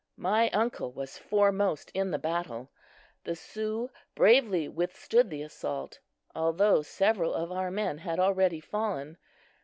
[0.17, 2.71] My uncle was foremost in the battle.
[3.23, 5.99] The Sioux bravely withstood the assault,
[6.33, 9.19] although several of our men had already fallen.